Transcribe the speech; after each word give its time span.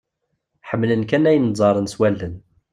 Ḥemmlen 0.69 1.03
kan 1.09 1.27
ayen 1.29 1.49
ẓẓaren 1.59 1.87
s 1.93 1.95
wallen. 1.99 2.35